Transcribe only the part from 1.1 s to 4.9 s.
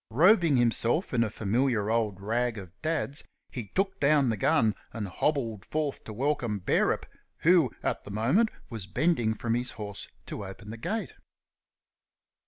in a familiar old rag of Dad's, he took down the gun